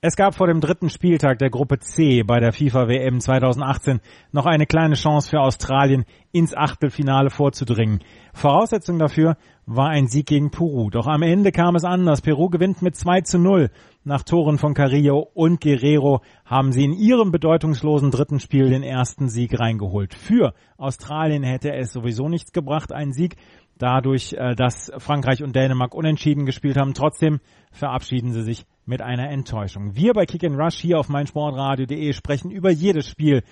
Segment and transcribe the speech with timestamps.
[0.00, 3.98] Es gab vor dem dritten Spieltag der Gruppe C bei der FIFA WM 2018
[4.30, 7.98] noch eine kleine Chance für Australien ins Achtelfinale vorzudringen.
[8.32, 9.36] Voraussetzung dafür
[9.66, 10.88] war ein Sieg gegen Peru.
[10.90, 12.22] Doch am Ende kam es anders.
[12.22, 13.70] Peru gewinnt mit 2 zu 0.
[14.04, 19.28] Nach Toren von Carrillo und Guerrero haben sie in ihrem bedeutungslosen dritten Spiel den ersten
[19.28, 20.14] Sieg reingeholt.
[20.14, 23.34] Für Australien hätte es sowieso nichts gebracht, ein Sieg.
[23.78, 26.94] Dadurch, äh, dass Frankreich und Dänemark unentschieden gespielt haben.
[26.94, 27.40] Trotzdem
[27.72, 29.94] verabschieden sie sich mit einer Enttäuschung.
[29.94, 33.42] Wir bei Kick and Rush hier auf meinsportradio.de sprechen über jedes Spiel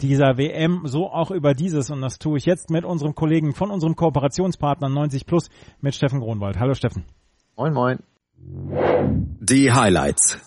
[0.00, 3.70] dieser WM, so auch über dieses und das tue ich jetzt mit unserem Kollegen von
[3.70, 5.48] unserem Kooperationspartner 90 Plus
[5.80, 6.58] mit Steffen Gronwald.
[6.58, 7.04] Hallo Steffen.
[7.56, 7.98] Moin moin.
[8.38, 10.38] Die Highlights.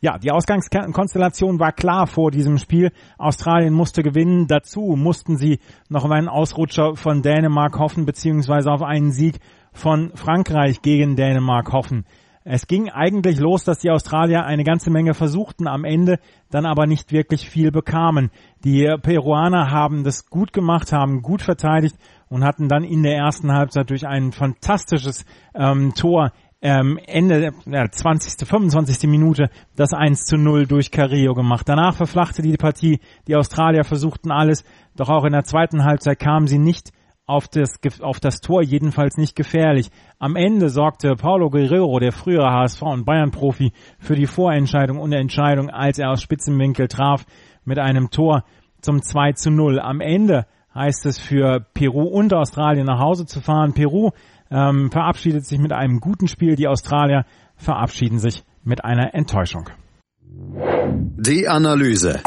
[0.00, 2.92] Ja, die Ausgangskonstellation war klar vor diesem Spiel.
[3.18, 4.46] Australien musste gewinnen.
[4.46, 9.40] Dazu mussten sie noch auf einen Ausrutscher von Dänemark hoffen, beziehungsweise auf einen Sieg
[9.72, 12.04] von Frankreich gegen Dänemark hoffen.
[12.48, 16.86] Es ging eigentlich los, dass die Australier eine ganze Menge versuchten, am Ende dann aber
[16.86, 18.30] nicht wirklich viel bekamen.
[18.64, 21.96] Die Peruaner haben das gut gemacht, haben gut verteidigt
[22.28, 25.24] und hatten dann in der ersten Halbzeit durch ein fantastisches
[25.56, 26.30] ähm, Tor
[26.62, 29.10] ähm, Ende der 20., 25.
[29.10, 31.68] Minute das 1 zu 0 durch Carrillo gemacht.
[31.68, 33.00] Danach verflachte die Partie.
[33.26, 34.62] Die Australier versuchten alles,
[34.94, 36.92] doch auch in der zweiten Halbzeit kamen sie nicht
[37.26, 39.90] auf das, auf das Tor jedenfalls nicht gefährlich.
[40.18, 45.68] Am Ende sorgte Paulo Guerrero, der frühere HSV und Bayern-Profi, für die Vorentscheidung und Entscheidung,
[45.68, 47.26] als er aus Spitzenwinkel traf
[47.64, 48.44] mit einem Tor
[48.80, 49.80] zum 2 zu 0.
[49.80, 53.72] Am Ende heißt es für Peru und Australien nach Hause zu fahren.
[53.72, 54.10] Peru
[54.50, 56.54] ähm, verabschiedet sich mit einem guten Spiel.
[56.54, 57.24] Die Australier
[57.56, 59.68] verabschieden sich mit einer Enttäuschung.
[60.28, 62.20] Die Analyse.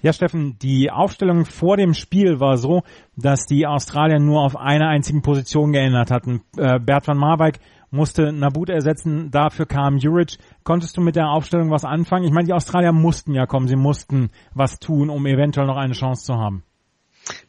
[0.00, 2.82] Ja, Steffen, die Aufstellung vor dem Spiel war so,
[3.16, 6.42] dass die Australier nur auf einer einzigen Position geändert hatten.
[6.56, 7.58] Äh, Bert van Marwijk
[7.90, 10.38] musste Nabut ersetzen, dafür kam Juric.
[10.62, 12.24] Konntest du mit der Aufstellung was anfangen?
[12.24, 15.94] Ich meine, die Australier mussten ja kommen, sie mussten was tun, um eventuell noch eine
[15.94, 16.62] Chance zu haben.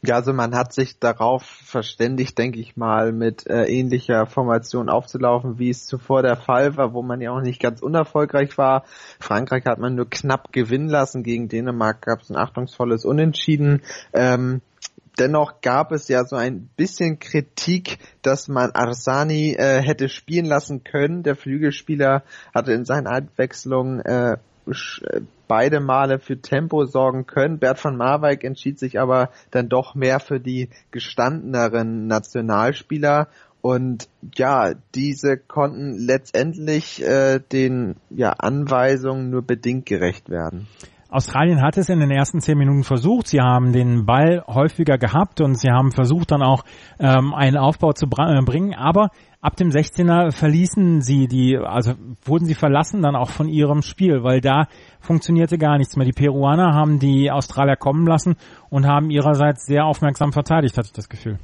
[0.02, 5.60] Ja, also man hat sich darauf verständigt, denke ich mal, mit äh, ähnlicher Formation aufzulaufen,
[5.60, 8.84] wie es zuvor der Fall war, wo man ja auch nicht ganz unerfolgreich war.
[9.20, 13.82] Frankreich hat man nur knapp gewinnen lassen, gegen Dänemark gab es ein achtungsvolles Unentschieden.
[14.14, 14.62] Ähm,
[15.20, 20.84] dennoch gab es ja so ein bisschen Kritik, dass man Arsani äh, hätte spielen lassen
[20.84, 21.24] können.
[21.24, 22.24] Der Flügelspieler
[22.54, 24.38] hatte in seinen Einwechslungen äh,
[25.48, 27.60] beide Male für Tempo sorgen können.
[27.60, 33.28] Bert von Marwijk entschied sich aber dann doch mehr für die gestandeneren Nationalspieler
[33.62, 40.68] und ja, diese konnten letztendlich äh, den ja, Anweisungen nur bedingt gerecht werden.
[41.10, 43.28] Australien hat es in den ersten zehn Minuten versucht.
[43.28, 46.64] Sie haben den Ball häufiger gehabt und sie haben versucht dann auch
[47.00, 48.76] ähm, einen Aufbau zu äh, bringen.
[48.76, 49.10] Aber
[49.42, 51.94] ab dem 16er verließen sie die, also
[52.24, 54.68] wurden sie verlassen dann auch von ihrem Spiel, weil da
[55.00, 56.06] funktionierte gar nichts mehr.
[56.06, 58.36] Die Peruaner haben die Australier kommen lassen
[58.70, 61.40] und haben ihrerseits sehr aufmerksam verteidigt, hatte ich das Gefühl.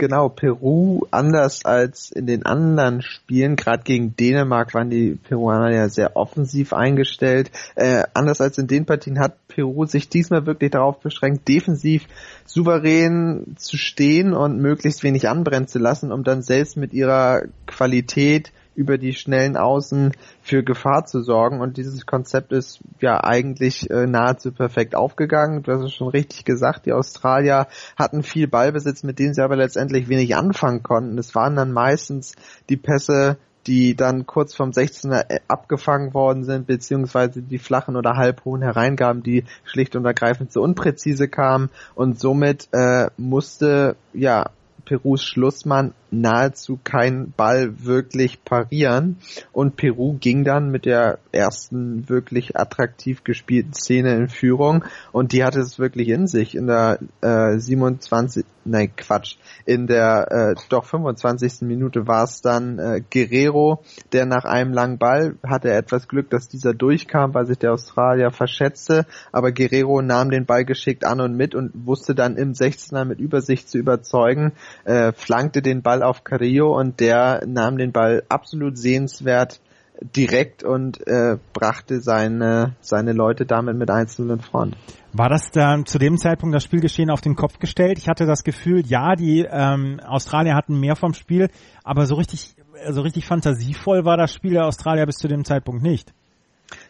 [0.00, 5.88] Genau, Peru, anders als in den anderen Spielen, gerade gegen Dänemark waren die Peruaner ja
[5.88, 7.50] sehr offensiv eingestellt.
[7.74, 12.06] Äh, anders als in den Partien hat Peru sich diesmal wirklich darauf beschränkt, defensiv
[12.44, 18.52] souverän zu stehen und möglichst wenig anbrennen zu lassen, um dann selbst mit ihrer Qualität
[18.78, 21.60] über die schnellen Außen für Gefahr zu sorgen.
[21.60, 25.64] Und dieses Konzept ist ja eigentlich äh, nahezu perfekt aufgegangen.
[25.64, 27.66] Du hast es schon richtig gesagt, die Australier
[27.96, 31.18] hatten viel Ballbesitz, mit denen sie aber letztendlich wenig anfangen konnten.
[31.18, 32.36] Es waren dann meistens
[32.68, 38.16] die Pässe, die dann kurz vom 16er äh, abgefangen worden sind, beziehungsweise die flachen oder
[38.16, 44.50] halbhohen Hereingaben, die schlicht und ergreifend zu unpräzise kamen und somit äh, musste ja
[44.88, 49.16] Perus Schlussmann nahezu keinen Ball wirklich parieren.
[49.52, 54.84] Und Peru ging dann mit der ersten wirklich attraktiv gespielten Szene in Führung.
[55.12, 56.54] Und die hatte es wirklich in sich.
[56.54, 59.36] In der äh, 27 nein Quatsch.
[59.64, 61.62] In der äh, doch 25.
[61.62, 66.48] Minute war es dann äh, Guerrero der nach einem langen Ball hatte etwas Glück dass
[66.48, 69.06] dieser durchkam weil sich der Australier verschätzte.
[69.32, 73.20] Aber Guerrero nahm den Ball geschickt an und mit und wusste dann im 16er mit
[73.20, 74.52] Übersicht zu überzeugen
[74.84, 79.60] äh, flankte den Ball Ball auf Carrillo und der nahm den Ball absolut sehenswert
[80.00, 84.76] direkt und äh, brachte seine, seine Leute damit mit einzelnen Front.
[85.12, 87.98] War das dann zu dem Zeitpunkt das Spielgeschehen auf den Kopf gestellt?
[87.98, 91.48] Ich hatte das Gefühl, ja, die ähm, Australier hatten mehr vom Spiel,
[91.82, 92.54] aber so richtig,
[92.90, 96.12] so richtig fantasievoll war das Spiel der Australier bis zu dem Zeitpunkt nicht.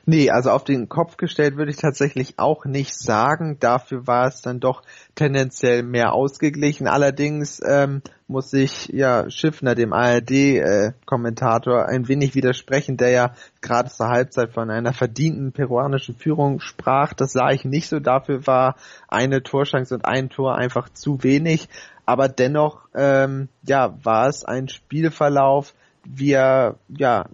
[0.06, 3.58] Nee, also auf den Kopf gestellt würde ich tatsächlich auch nicht sagen.
[3.60, 4.82] Dafür war es dann doch
[5.14, 6.88] tendenziell mehr ausgeglichen.
[6.88, 13.90] Allerdings ähm, muss ich ja Schiffner, dem ARD-Kommentator, äh, ein wenig widersprechen, der ja gerade
[13.90, 17.12] zur Halbzeit von einer verdienten peruanischen Führung sprach.
[17.12, 18.00] Das sah ich nicht so.
[18.00, 18.76] Dafür war
[19.08, 21.69] eine Torschance und ein Tor einfach zu wenig.
[22.06, 25.74] Aber dennoch, ähm, ja, war es ein Spielverlauf,
[26.04, 27.26] wie er ja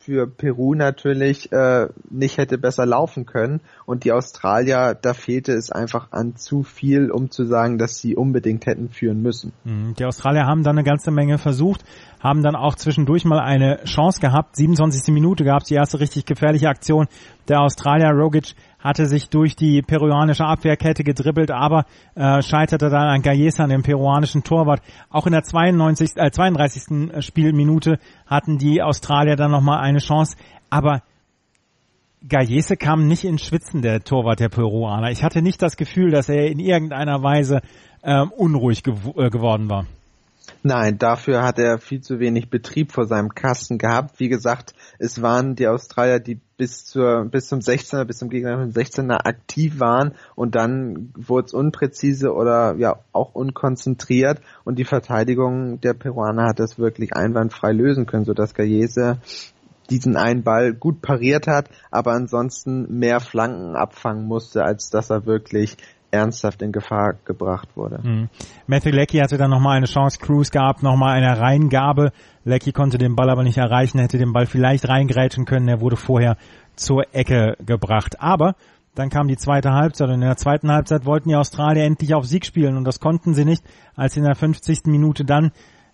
[0.00, 3.60] für Peru natürlich äh, nicht hätte besser laufen können.
[3.84, 8.16] Und die Australier, da fehlte es einfach an zu viel, um zu sagen, dass sie
[8.16, 9.52] unbedingt hätten führen müssen.
[9.64, 9.94] Mhm.
[9.98, 11.84] Die Australier haben dann eine ganze Menge versucht,
[12.18, 14.56] haben dann auch zwischendurch mal eine Chance gehabt.
[14.56, 15.12] 27.
[15.12, 17.06] Minute gab es die erste richtig gefährliche Aktion
[17.50, 18.10] der Australier.
[18.10, 23.82] Rogic hatte sich durch die peruanische Abwehrkette gedribbelt, aber äh, scheiterte dann an Gallesa, dem
[23.82, 24.80] peruanischen Torwart.
[25.10, 27.22] Auch in der 92, äh, 32.
[27.22, 30.36] Spielminute hatten die Australier dann nochmal eine Chance,
[30.70, 31.02] aber
[32.26, 35.10] Gallese kam nicht ins Schwitzen, der Torwart der Peruaner.
[35.10, 37.60] Ich hatte nicht das Gefühl, dass er in irgendeiner Weise
[38.02, 39.86] ähm, unruhig gew äh, geworden war.
[40.62, 44.20] Nein, dafür hat er viel zu wenig Betrieb vor seinem Kasten gehabt.
[44.20, 48.66] Wie gesagt, es waren die Australier, die bis zur bis zum 16er, bis zum Gegner
[48.66, 55.80] 16er aktiv waren und dann wurde es unpräzise oder ja auch unkonzentriert und die Verteidigung
[55.80, 59.20] der Peruaner hat das wirklich einwandfrei lösen können, sodass Gallese
[59.88, 65.26] diesen einen Ball gut pariert hat, aber ansonsten mehr Flanken abfangen musste, als dass er
[65.26, 65.76] wirklich
[66.10, 68.00] ernsthaft in Gefahr gebracht wurde.
[68.02, 68.28] Mhm.
[68.66, 72.12] Matthew Leckie hatte dann nochmal eine Chance, Cruz gab nochmal eine Reingabe.
[72.44, 75.96] Leckie konnte den Ball aber nicht erreichen, hätte den Ball vielleicht reingrätschen können, er wurde
[75.96, 76.36] vorher
[76.74, 78.20] zur Ecke gebracht.
[78.20, 78.54] Aber
[78.94, 82.26] dann kam die zweite Halbzeit und in der zweiten Halbzeit wollten die Australier endlich auf
[82.26, 83.62] Sieg spielen und das konnten sie nicht,
[83.94, 84.86] als in der 50.
[84.86, 85.52] Minute dann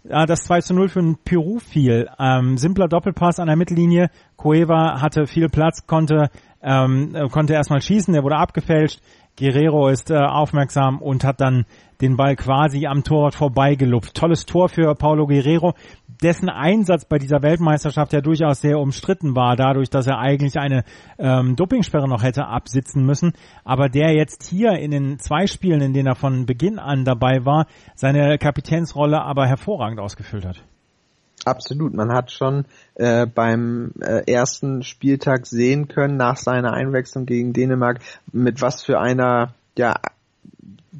[0.08, 2.08] äh, das 2 zu 0 für Peru fiel.
[2.18, 4.10] Ähm, simpler Doppelpass an der Mittellinie.
[4.36, 6.30] Cueva hatte viel Platz, konnte,
[6.62, 9.00] ähm, konnte erstmal schießen, der wurde abgefälscht.
[9.38, 11.66] Guerrero ist äh, aufmerksam und hat dann
[12.00, 14.14] den Ball quasi am Torwart vorbeigelupft.
[14.14, 15.74] Tolles Tor für Paulo Guerrero,
[16.22, 20.84] dessen Einsatz bei dieser Weltmeisterschaft ja durchaus sehr umstritten war, dadurch, dass er eigentlich eine
[21.18, 23.32] ähm, Dopingsperre noch hätte absitzen müssen,
[23.64, 27.44] aber der jetzt hier in den zwei Spielen, in denen er von Beginn an dabei
[27.44, 30.62] war, seine Kapitänsrolle aber hervorragend ausgefüllt hat.
[31.46, 31.94] Absolut.
[31.94, 32.64] Man hat schon
[32.96, 38.00] äh, beim äh, ersten Spieltag sehen können, nach seiner Einwechslung gegen Dänemark,
[38.32, 39.94] mit was für einer ja,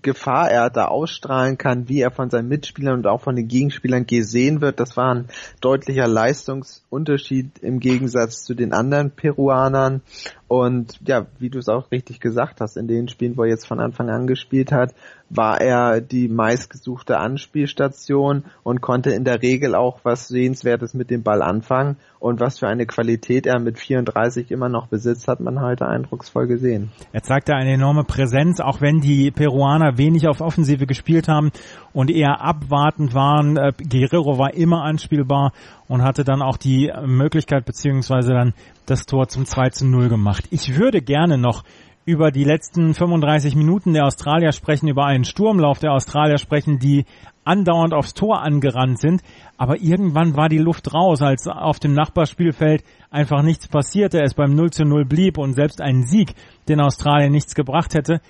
[0.03, 4.07] Gefahr er da ausstrahlen kann, wie er von seinen Mitspielern und auch von den Gegenspielern
[4.07, 4.79] gesehen wird.
[4.79, 5.27] Das war ein
[5.61, 10.01] deutlicher Leistungsunterschied im Gegensatz zu den anderen Peruanern.
[10.49, 13.67] Und ja, wie du es auch richtig gesagt hast, in den Spielen, wo er jetzt
[13.67, 14.95] von Anfang an gespielt hat,
[15.29, 21.25] war er die meistgesuchte Anspielstation und konnte in der Regel auch was Sehenswertes mit dem
[21.25, 21.97] Ball anfangen.
[22.21, 26.47] Und was für eine Qualität er mit 34 immer noch besitzt, hat man heute eindrucksvoll
[26.47, 26.91] gesehen.
[27.13, 31.51] Er zeigte eine enorme Präsenz, auch wenn die Peruaner wenig auf Offensive gespielt haben
[31.93, 33.57] und eher abwartend waren.
[33.57, 35.53] Äh, Guerrero war immer anspielbar
[35.89, 38.55] und hatte dann auch die Möglichkeit beziehungsweise dann
[38.87, 40.36] das Tor zum 2 zu 0 gemacht.
[40.50, 41.65] Ich würde gerne noch
[42.05, 47.05] über die letzten 35 Minuten der Australier sprechen, über einen Sturmlauf der Australier sprechen, die
[47.44, 49.23] andauernd aufs Tor angerannt sind.
[49.56, 54.55] Aber irgendwann war die Luft raus, als auf dem Nachbarspielfeld einfach nichts passierte, es beim
[54.55, 56.35] 0 zu 0 blieb und selbst ein Sieg
[56.69, 58.21] den Australien nichts gebracht hätte.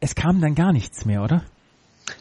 [0.00, 1.42] Es kam dann gar nichts mehr, oder?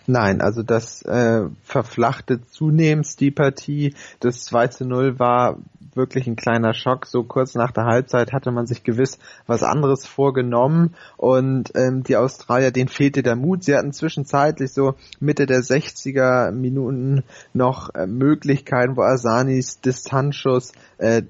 [0.08, 3.94] Nein, also das äh, verflachte zunehmend die Partie.
[4.20, 5.58] Das 2 zu 0 war
[5.96, 7.06] wirklich ein kleiner Schock.
[7.06, 12.18] So kurz nach der Halbzeit hatte man sich gewiss was anderes vorgenommen und ähm, die
[12.18, 13.64] Australier, denen fehlte der Mut.
[13.64, 17.24] Sie hatten zwischenzeitlich so Mitte der 60er Minuten
[17.54, 21.24] noch äh, Möglichkeiten, wo Asanis Distanzschuss äh,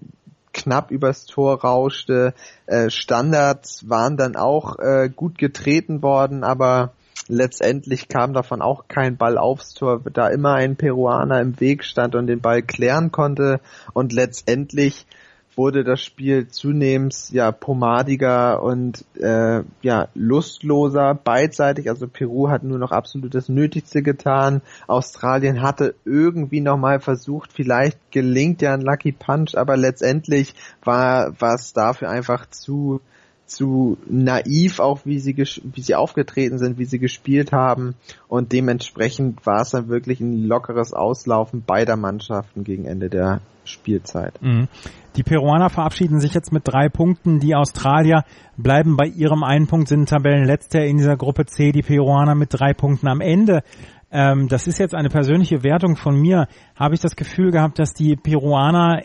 [0.53, 2.33] knapp übers Tor rauschte.
[2.65, 6.93] Äh, Standards waren dann auch äh, gut getreten worden, aber
[7.27, 12.15] letztendlich kam davon auch kein Ball aufs Tor, da immer ein Peruaner im Weg stand
[12.15, 13.59] und den Ball klären konnte
[13.93, 15.05] und letztendlich
[15.57, 21.89] wurde das Spiel zunehmend ja pomadiger und äh, ja lustloser beidseitig.
[21.89, 24.61] Also Peru hat nur noch absolut das Nötigste getan.
[24.87, 30.53] Australien hatte irgendwie noch mal versucht, vielleicht gelingt ja ein Lucky Punch, aber letztendlich
[30.83, 33.01] war war es dafür einfach zu
[33.45, 37.95] zu naiv, auch wie sie, wie sie aufgetreten sind, wie sie gespielt haben.
[38.27, 44.41] Und dementsprechend war es dann wirklich ein lockeres Auslaufen beider Mannschaften gegen Ende der Spielzeit.
[44.41, 44.67] Mhm.
[45.15, 47.39] Die Peruaner verabschieden sich jetzt mit drei Punkten.
[47.39, 48.25] Die Australier
[48.57, 51.71] bleiben bei ihrem einen Punkt, sind Tabellenletzter in dieser Gruppe C.
[51.71, 53.63] Die Peruaner mit drei Punkten am Ende.
[54.11, 56.47] Ähm, das ist jetzt eine persönliche Wertung von mir.
[56.75, 59.03] Habe ich das Gefühl gehabt, dass die Peruaner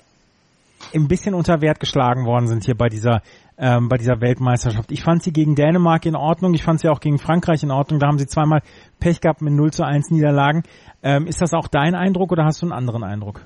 [0.95, 3.23] ein bisschen unter Wert geschlagen worden sind hier bei dieser
[3.61, 4.91] ähm, bei dieser Weltmeisterschaft.
[4.91, 8.01] Ich fand sie gegen Dänemark in Ordnung, ich fand sie auch gegen Frankreich in Ordnung.
[8.01, 8.63] Da haben sie zweimal
[8.99, 10.63] Pech gehabt mit 0 zu 1 Niederlagen.
[11.03, 13.45] Ähm, ist das auch dein Eindruck oder hast du einen anderen Eindruck?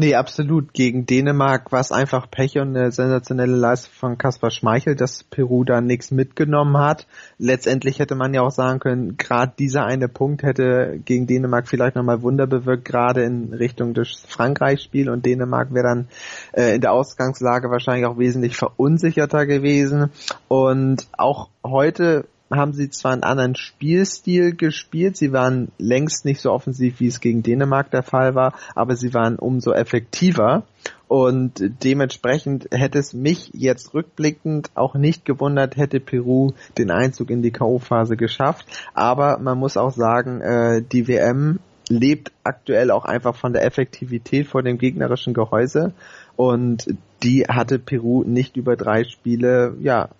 [0.00, 0.74] Nee, absolut.
[0.74, 5.64] Gegen Dänemark war es einfach Pech und eine sensationelle Leistung von Kaspar Schmeichel, dass Peru
[5.64, 7.08] da nichts mitgenommen hat.
[7.36, 11.96] Letztendlich hätte man ja auch sagen können, gerade dieser eine Punkt hätte gegen Dänemark vielleicht
[11.96, 16.08] nochmal Wunder bewirkt, gerade in Richtung des Frankreich-Spiel und Dänemark wäre dann
[16.52, 20.12] äh, in der Ausgangslage wahrscheinlich auch wesentlich verunsicherter gewesen.
[20.46, 26.50] Und auch heute haben sie zwar einen anderen Spielstil gespielt, sie waren längst nicht so
[26.52, 30.64] offensiv, wie es gegen Dänemark der Fall war, aber sie waren umso effektiver
[31.08, 37.42] und dementsprechend hätte es mich jetzt rückblickend auch nicht gewundert, hätte Peru den Einzug in
[37.42, 43.34] die K.O.-Phase geschafft, aber man muss auch sagen, äh, die WM lebt aktuell auch einfach
[43.34, 45.92] von der Effektivität vor dem gegnerischen Gehäuse
[46.36, 46.86] und
[47.22, 50.10] die hatte Peru nicht über drei Spiele ja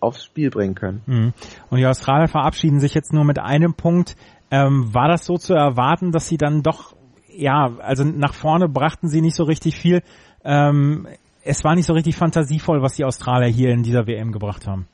[0.00, 1.02] aufs Spiel bringen können.
[1.06, 1.32] Mhm.
[1.70, 4.16] Und die Australier verabschieden sich jetzt nur mit einem Punkt.
[4.50, 6.94] Ähm, war das so zu erwarten, dass sie dann doch,
[7.28, 10.02] ja, also nach vorne brachten sie nicht so richtig viel.
[10.44, 11.08] Ähm,
[11.42, 14.86] es war nicht so richtig fantasievoll, was die Australier hier in dieser WM gebracht haben.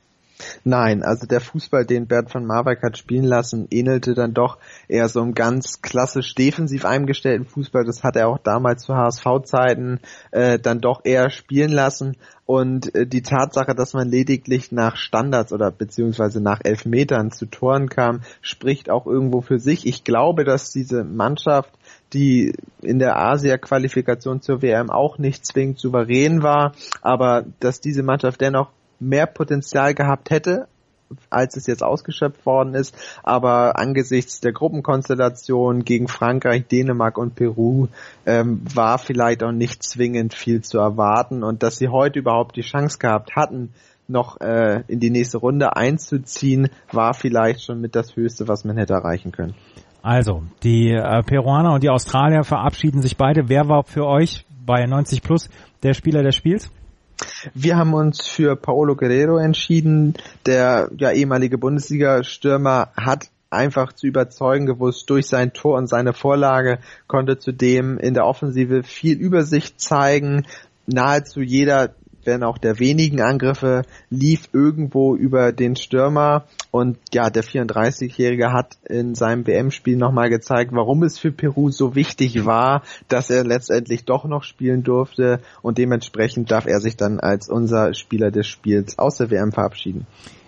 [0.63, 5.07] Nein, also der Fußball, den Bert van Marwijk hat spielen lassen, ähnelte dann doch eher
[5.07, 7.85] so einem ganz klassisch defensiv eingestellten Fußball.
[7.85, 9.99] Das hat er auch damals zu HSV-Zeiten
[10.31, 12.17] äh, dann doch eher spielen lassen.
[12.45, 17.89] Und äh, die Tatsache, dass man lediglich nach Standards oder beziehungsweise nach Elfmetern zu Toren
[17.89, 19.85] kam, spricht auch irgendwo für sich.
[19.85, 21.71] Ich glaube, dass diese Mannschaft
[22.13, 28.39] die in der Asia-Qualifikation zur WM auch nicht zwingend souverän war, aber dass diese Mannschaft
[28.39, 28.69] dennoch
[28.99, 30.67] mehr Potenzial gehabt hätte,
[31.29, 32.95] als es jetzt ausgeschöpft worden ist.
[33.23, 37.87] Aber angesichts der Gruppenkonstellation gegen Frankreich, Dänemark und Peru
[38.25, 41.43] ähm, war vielleicht auch nicht zwingend viel zu erwarten.
[41.43, 43.73] Und dass sie heute überhaupt die Chance gehabt hatten,
[44.07, 48.77] noch äh, in die nächste Runde einzuziehen, war vielleicht schon mit das Höchste, was man
[48.77, 49.55] hätte erreichen können.
[50.01, 53.47] Also, die äh, Peruaner und die Australier verabschieden sich beide.
[53.47, 55.49] Wer war für euch bei 90 Plus
[55.81, 56.69] der Spieler des Spiels?
[57.53, 60.15] Wir haben uns für Paolo Guerrero entschieden.
[60.45, 66.79] Der ja, ehemalige Bundesliga-Stürmer hat einfach zu überzeugen gewusst durch sein Tor und seine Vorlage,
[67.07, 70.45] konnte zudem in der Offensive viel Übersicht zeigen.
[70.87, 71.93] Nahezu jeder
[72.25, 78.77] wenn auch der wenigen Angriffe, lief irgendwo über den Stürmer und ja, der 34-Jährige hat
[78.87, 84.05] in seinem WM-Spiel nochmal gezeigt, warum es für Peru so wichtig war, dass er letztendlich
[84.05, 88.97] doch noch spielen durfte und dementsprechend darf er sich dann als unser Spieler des Spiels
[88.97, 90.07] aus der WM verabschieden.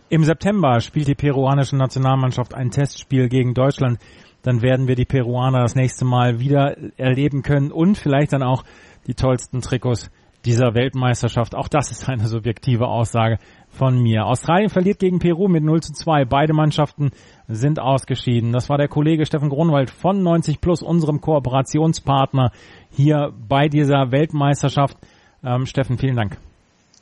[0.09, 3.99] Im September spielt die peruanische Nationalmannschaft ein Testspiel gegen Deutschland.
[4.43, 8.63] Dann werden wir die Peruaner das nächste Mal wieder erleben können und vielleicht dann auch
[9.07, 10.11] die tollsten Trikots
[10.45, 11.55] dieser Weltmeisterschaft.
[11.55, 13.37] Auch das ist eine subjektive Aussage
[13.69, 14.25] von mir.
[14.25, 16.25] Australien verliert gegen Peru mit 0 zu 2.
[16.25, 17.11] Beide Mannschaften
[17.47, 18.51] sind ausgeschieden.
[18.51, 22.51] Das war der Kollege Steffen Grunwald von 90 Plus, unserem Kooperationspartner
[22.91, 24.97] hier bei dieser Weltmeisterschaft.
[25.43, 26.37] Ähm, Steffen, vielen Dank.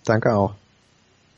[0.06, 0.56] Danke auch.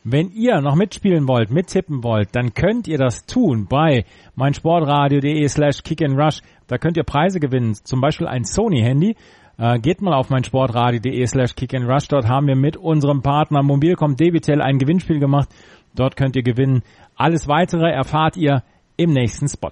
[0.08, 5.82] Wenn ihr noch mitspielen wollt, mittippen wollt, dann könnt ihr das tun bei meinsportradio.de slash
[5.82, 6.42] kickandrush.
[6.68, 9.16] Da könnt ihr Preise gewinnen, zum Beispiel ein Sony-Handy
[9.58, 12.08] äh, geht mal auf mein Sportradio.de slash kickandrush.
[12.08, 15.50] Dort haben wir mit unserem Partner Mobilcom Debitel ein Gewinnspiel gemacht.
[15.94, 16.84] Dort könnt ihr gewinnen.
[17.16, 18.64] Alles weitere erfahrt ihr
[18.98, 19.72] im nächsten Spot.